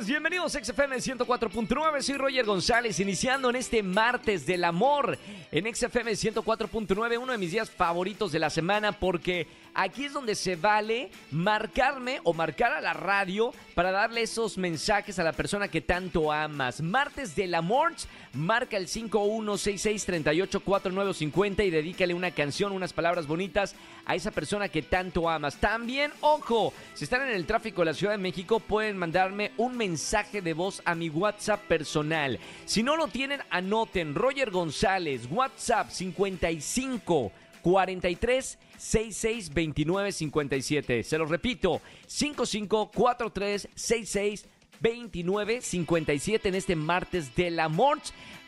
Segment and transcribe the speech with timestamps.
[0.00, 5.18] bienvenidos a XFM 104.9, soy Roger González, iniciando en este martes del amor
[5.52, 10.34] en XFM 104.9, uno de mis días favoritos de la semana porque aquí es donde
[10.34, 15.68] se vale marcarme o marcar a la radio para darle esos mensajes a la persona
[15.68, 16.80] que tanto amas.
[16.80, 17.92] Martes del amor,
[18.32, 23.74] marca el 5166384950 y dedícale una canción, unas palabras bonitas
[24.06, 25.56] a esa persona que tanto amas.
[25.56, 29.76] También, ojo, si están en el tráfico de la Ciudad de México pueden mandarme un
[29.76, 29.81] mensaje
[30.42, 32.38] de voz a mi WhatsApp personal.
[32.64, 37.32] Si no lo tienen, anoten Roger González, WhatsApp 55
[37.62, 41.02] 43 66 29 57.
[41.02, 44.61] Se lo repito, 55 43 66 29
[45.60, 47.98] 57 en este martes del amor,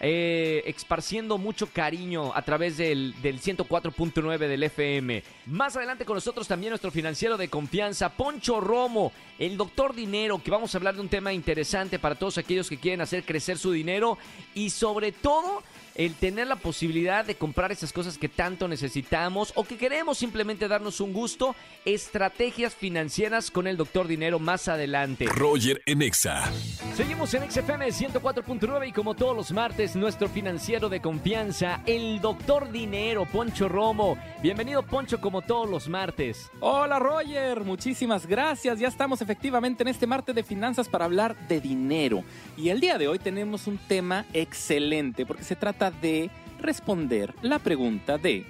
[0.00, 5.22] eh, esparciendo mucho cariño a través del, del 104.9 del FM.
[5.46, 10.50] Más adelante con nosotros también nuestro financiero de confianza, Poncho Romo, el doctor dinero, que
[10.50, 13.72] vamos a hablar de un tema interesante para todos aquellos que quieren hacer crecer su
[13.72, 14.19] dinero
[14.54, 15.62] y sobre todo
[15.95, 20.69] el tener la posibilidad de comprar esas cosas que tanto necesitamos o que queremos simplemente
[20.69, 25.27] darnos un gusto, estrategias financieras con el doctor Dinero más adelante.
[25.27, 26.50] Roger en Exa.
[26.97, 32.70] Seguimos en XFM 104.9 y como todos los martes, nuestro financiero de confianza, el doctor
[32.70, 34.19] Dinero, Poncho Romo.
[34.42, 36.50] Bienvenido Poncho como todos los martes.
[36.61, 38.78] Hola Roger, muchísimas gracias.
[38.78, 42.25] Ya estamos efectivamente en este martes de finanzas para hablar de dinero.
[42.56, 47.58] Y el día de hoy tenemos un tema excelente porque se trata de responder la
[47.58, 48.46] pregunta de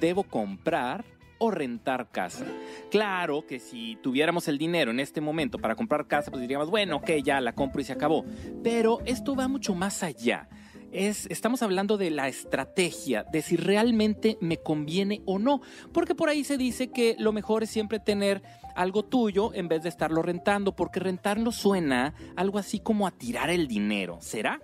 [0.00, 1.04] ¿debo comprar
[1.38, 2.46] o rentar casa?
[2.90, 6.96] Claro que si tuviéramos el dinero en este momento para comprar casa, pues diríamos, bueno,
[6.96, 8.24] ok, ya la compro y se acabó.
[8.62, 10.48] Pero esto va mucho más allá.
[10.92, 16.28] Es, estamos hablando de la estrategia, de si realmente me conviene o no, porque por
[16.28, 18.42] ahí se dice que lo mejor es siempre tener
[18.74, 23.48] algo tuyo en vez de estarlo rentando, porque rentarlo suena algo así como a tirar
[23.48, 24.60] el dinero, ¿será?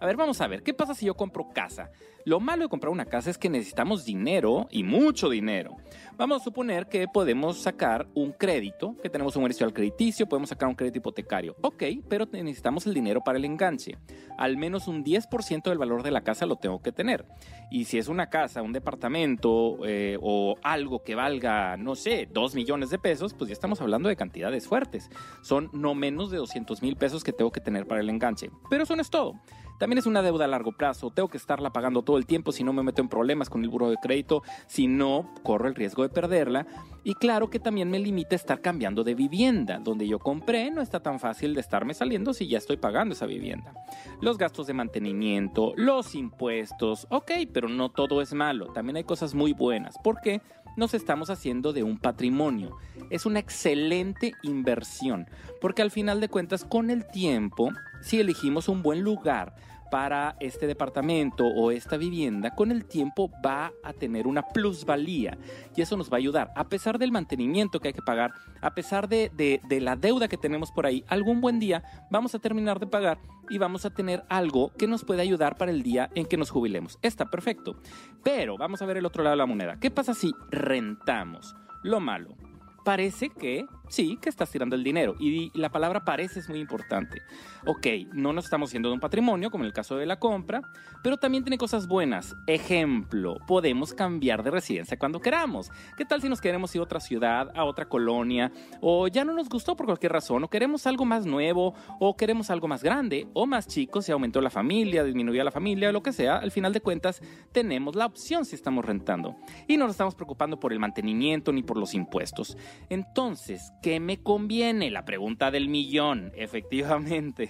[0.00, 1.90] A ver, vamos a ver, ¿qué pasa si yo compro casa?
[2.24, 5.76] Lo malo de comprar una casa es que necesitamos dinero y mucho dinero.
[6.16, 10.68] Vamos a suponer que podemos sacar un crédito, que tenemos un al crediticio, podemos sacar
[10.68, 11.54] un crédito hipotecario.
[11.60, 13.98] Ok, pero necesitamos el dinero para el enganche.
[14.38, 17.26] Al menos un 10% del valor de la casa lo tengo que tener.
[17.70, 22.54] Y si es una casa, un departamento eh, o algo que valga, no sé, 2
[22.54, 25.10] millones de pesos, pues ya estamos hablando de cantidades fuertes.
[25.42, 28.50] Son no menos de 200 mil pesos que tengo que tener para el enganche.
[28.70, 29.34] Pero eso no es todo.
[29.80, 31.10] También es una deuda a largo plazo.
[31.10, 33.70] Tengo que estarla pagando todo el tiempo si no me meto en problemas con el
[33.70, 36.66] buro de crédito, si no corro el riesgo de perderla.
[37.02, 39.78] Y claro que también me limita estar cambiando de vivienda.
[39.78, 43.24] Donde yo compré no está tan fácil de estarme saliendo si ya estoy pagando esa
[43.24, 43.72] vivienda.
[44.20, 48.66] Los gastos de mantenimiento, los impuestos, ok, pero no todo es malo.
[48.74, 49.96] También hay cosas muy buenas.
[50.04, 50.42] ¿Por qué?
[50.76, 52.78] nos estamos haciendo de un patrimonio.
[53.10, 55.26] Es una excelente inversión,
[55.60, 59.54] porque al final de cuentas, con el tiempo, si elegimos un buen lugar
[59.90, 65.36] para este departamento o esta vivienda, con el tiempo va a tener una plusvalía
[65.74, 66.52] y eso nos va a ayudar.
[66.54, 70.36] A pesar del mantenimiento que hay que pagar, a pesar de, de, la deuda que
[70.36, 73.18] tenemos por ahí, algún buen día vamos a terminar de pagar
[73.48, 76.50] y vamos a tener algo que nos puede ayudar para el día en que nos
[76.50, 76.98] jubilemos.
[77.02, 77.76] Está perfecto.
[78.22, 79.80] Pero vamos a ver el otro lado de la moneda.
[79.80, 81.56] ¿Qué pasa si rentamos?
[81.82, 82.36] Lo malo
[82.84, 85.14] parece que sí, que estás tirando el dinero.
[85.18, 87.20] Y la palabra parece es muy importante.
[87.66, 90.62] Ok, no nos estamos haciendo de un patrimonio, como en el caso de la compra,
[91.02, 92.34] pero también tiene cosas buenas.
[92.46, 95.70] Ejemplo, podemos cambiar de residencia cuando queramos.
[95.96, 99.34] ¿Qué tal si nos queremos ir a otra ciudad, a otra colonia, o ya no
[99.34, 103.28] nos gustó por cualquier razón, o queremos algo más nuevo, o queremos algo más grande,
[103.34, 106.72] o más chico, si aumentó la familia, disminuyó la familia, lo que sea, al final
[106.72, 107.20] de cuentas
[107.52, 109.36] tenemos la opción si estamos rentando.
[109.66, 112.56] Y no nos estamos preocupando por el mantenimiento ni por los impuestos.
[112.88, 114.90] Entonces, ¿qué me conviene?
[114.90, 117.48] La pregunta del millón, efectivamente.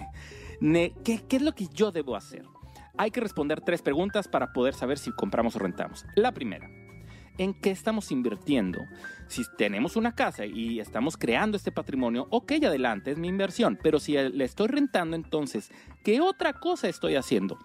[0.61, 2.45] ¿Qué, ¿Qué es lo que yo debo hacer?
[2.99, 6.05] Hay que responder tres preguntas para poder saber si compramos o rentamos.
[6.17, 6.69] La primera,
[7.39, 8.81] en qué estamos invirtiendo.
[9.27, 13.79] Si tenemos una casa y estamos creando este patrimonio, ok, adelante, es mi inversión.
[13.83, 15.71] Pero si le estoy rentando, entonces,
[16.05, 17.59] ¿qué otra cosa estoy haciendo?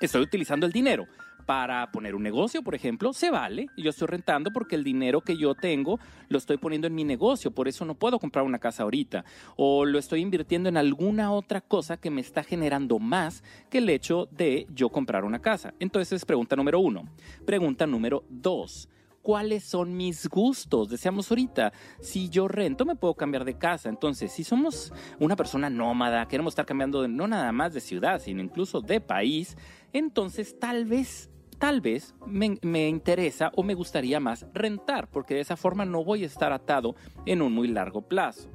[0.00, 1.06] Estoy utilizando el dinero
[1.46, 3.66] para poner un negocio, por ejemplo, se vale.
[3.76, 5.98] Yo estoy rentando porque el dinero que yo tengo
[6.28, 9.24] lo estoy poniendo en mi negocio, por eso no puedo comprar una casa ahorita.
[9.56, 13.88] O lo estoy invirtiendo en alguna otra cosa que me está generando más que el
[13.88, 15.74] hecho de yo comprar una casa.
[15.78, 17.04] Entonces es pregunta número uno.
[17.44, 18.88] Pregunta número dos
[19.24, 20.90] cuáles son mis gustos.
[20.90, 23.88] Deseamos ahorita, si yo rento me puedo cambiar de casa.
[23.88, 28.42] Entonces, si somos una persona nómada, queremos estar cambiando no nada más de ciudad, sino
[28.42, 29.56] incluso de país,
[29.94, 35.40] entonces tal vez tal vez me, me, interesa o me gustaría más rentar, porque de
[35.40, 36.94] esa forma no voy a estar atado
[37.26, 38.50] en un muy largo plazo.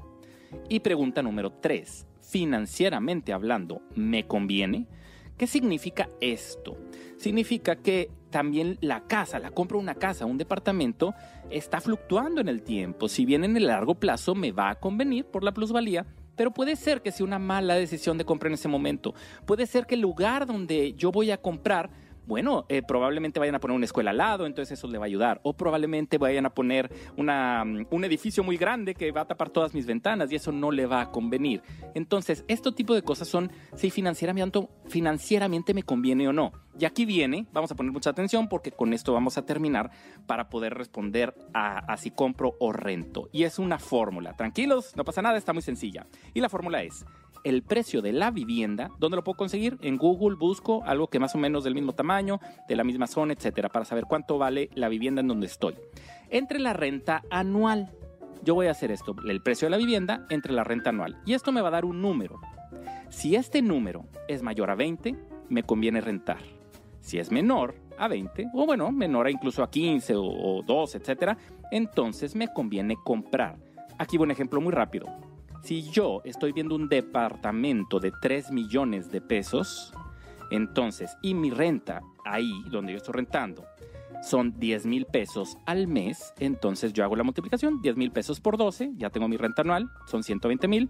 [0.67, 2.07] Y pregunta número 3.
[2.21, 4.87] Financieramente hablando, ¿me conviene?
[5.37, 6.77] ¿Qué significa esto?
[7.17, 11.13] Significa que también la casa, la compra de una casa, un departamento,
[11.49, 13.07] está fluctuando en el tiempo.
[13.07, 16.05] Si bien en el largo plazo me va a convenir por la plusvalía,
[16.35, 19.13] pero puede ser que sea una mala decisión de compra en ese momento.
[19.45, 21.89] Puede ser que el lugar donde yo voy a comprar
[22.29, 25.07] bueno, eh, probablemente vayan a poner una escuela al lado, entonces eso le va a
[25.07, 25.41] ayudar.
[25.41, 29.73] O probablemente vayan a poner mm, un edificio muy grande que va a tapar todas
[29.73, 31.63] mis ventanas y eso no le va a convenir.
[31.95, 36.51] Entonces, este tipo de cosas son si financieramente, financieramente me conviene o no.
[36.77, 39.89] Y aquí viene, vamos a poner mucha atención porque con esto vamos a terminar
[40.27, 43.27] para poder responder a, a si compro o rento.
[43.31, 44.35] Y es una fórmula.
[44.35, 46.05] Tranquilos, no pasa nada, está muy sencilla.
[46.35, 47.05] Y la fórmula es
[47.43, 49.77] el precio de la vivienda, ¿dónde lo puedo conseguir?
[49.81, 53.33] En Google busco algo que más o menos del mismo tamaño, de la misma zona,
[53.33, 55.75] etcétera, para saber cuánto vale la vivienda en donde estoy.
[56.29, 57.91] Entre la renta anual.
[58.43, 61.17] Yo voy a hacer esto, el precio de la vivienda entre la renta anual.
[61.25, 62.39] Y esto me va a dar un número.
[63.09, 65.15] Si este número es mayor a 20,
[65.49, 66.39] me conviene rentar.
[67.01, 70.95] Si es menor a 20, o bueno, menor a incluso a 15 o, o 2,
[70.95, 71.37] etcétera,
[71.71, 73.57] entonces me conviene comprar.
[73.97, 75.07] Aquí un ejemplo muy rápido.
[75.61, 79.93] Si yo estoy viendo un departamento de 3 millones de pesos,
[80.51, 83.65] entonces, y mi renta ahí donde yo estoy rentando
[84.21, 88.57] son 10 mil pesos al mes, entonces yo hago la multiplicación, 10 mil pesos por
[88.57, 90.89] 12, ya tengo mi renta anual, son 120 mil.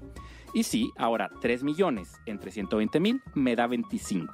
[0.54, 4.34] Y sí, ahora 3 millones entre 120 mil me da 25.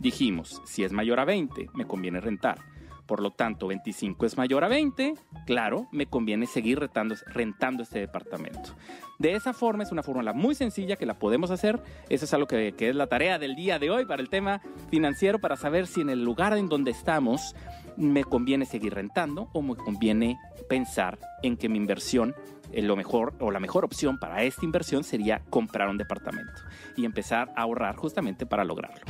[0.00, 2.58] Dijimos, si es mayor a 20, me conviene rentar.
[3.06, 5.14] Por lo tanto, 25 es mayor a 20,
[5.46, 8.74] claro, me conviene seguir rentando, este departamento.
[9.18, 11.82] De esa forma es una fórmula muy sencilla que la podemos hacer.
[12.08, 14.60] Eso es algo que, que, es la tarea del día de hoy para el tema
[14.90, 17.54] financiero, para saber si en el lugar en donde estamos
[17.96, 22.34] me conviene seguir rentando o me conviene pensar en que mi inversión
[22.72, 26.62] eh, lo mejor o la mejor opción para esta inversión sería comprar un departamento
[26.96, 29.04] y empezar a ahorrar justamente para lograrlo.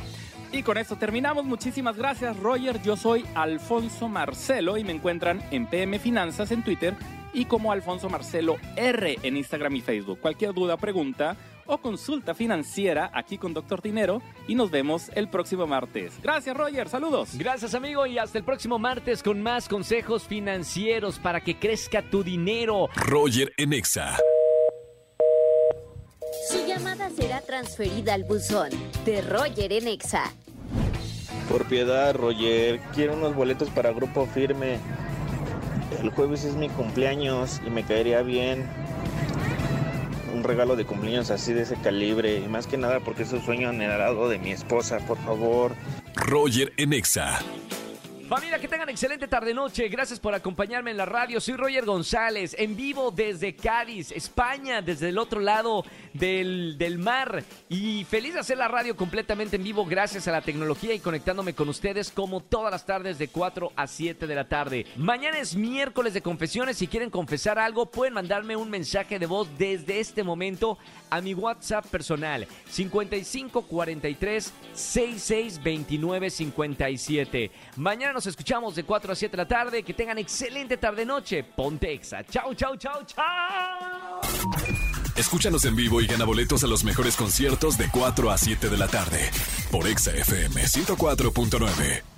[0.55, 1.43] Y con esto terminamos.
[1.43, 2.81] Muchísimas gracias, Roger.
[2.81, 6.95] Yo soy Alfonso Marcelo y me encuentran en PM Finanzas en Twitter
[7.33, 10.21] y como Alfonso Marcelo R en Instagram y Facebook.
[10.21, 11.35] Cualquier duda, pregunta
[11.65, 16.13] o consulta financiera aquí con Doctor Dinero y nos vemos el próximo martes.
[16.23, 16.87] Gracias, Roger.
[16.87, 17.31] Saludos.
[17.33, 18.05] Gracias, amigo.
[18.05, 22.87] Y hasta el próximo martes con más consejos financieros para que crezca tu dinero.
[22.95, 24.17] Roger Enexa.
[26.49, 28.69] Su llamada será transferida al buzón
[29.03, 30.33] de Roger Enexa.
[31.49, 34.79] Por piedad, Roger, quiero unos boletos para Grupo Firme.
[36.01, 38.65] El jueves es mi cumpleaños y me caería bien
[40.33, 42.39] un regalo de cumpleaños así de ese calibre.
[42.39, 45.73] Y más que nada porque es un sueño anhelado de mi esposa, por favor.
[46.15, 47.39] Roger Enexa.
[48.27, 49.87] Familia, que tengan excelente tarde-noche.
[49.87, 51.39] Gracias por acompañarme en la radio.
[51.39, 57.43] Soy Roger González, en vivo desde Cádiz, España, desde el otro lado del, del, mar.
[57.69, 61.53] Y feliz de hacer la radio completamente en vivo gracias a la tecnología y conectándome
[61.53, 64.87] con ustedes como todas las tardes de 4 a 7 de la tarde.
[64.95, 66.77] Mañana es miércoles de confesiones.
[66.77, 70.79] Si quieren confesar algo, pueden mandarme un mensaje de voz desde este momento
[71.11, 77.51] a mi WhatsApp personal 5543 6629 57.
[77.75, 79.83] Mañana nos escuchamos de 4 a 7 de la tarde.
[79.83, 81.43] Que tengan excelente tarde-noche.
[81.43, 82.23] Ponte Exa.
[82.23, 84.21] Chau, chau, chau, chau.
[85.15, 88.77] Escúchanos en vivo y gana boletos a los mejores conciertos de 4 a 7 de
[88.77, 89.29] la tarde.
[89.71, 92.14] Por Exa FM 104.9.